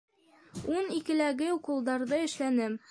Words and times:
Ун 0.77 0.89
икеләге 1.01 1.53
уколдарҙы 1.59 2.25
эшләнем. 2.31 2.79